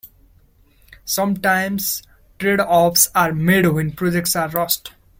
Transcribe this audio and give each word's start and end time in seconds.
Sometimes 1.05 2.01
trade-offs 2.39 3.09
are 3.13 3.33
made 3.35 3.67
when 3.67 3.91
projects 3.91 4.35
are 4.35 4.49
rushed. 4.49 4.93